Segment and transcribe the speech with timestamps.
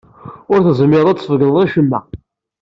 [0.51, 1.99] Ur tezmireḍ ad sbeggneḍ acemma.